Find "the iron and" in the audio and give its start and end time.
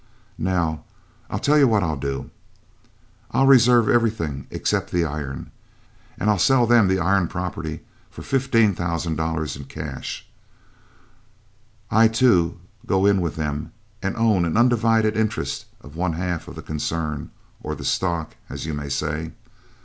4.89-6.27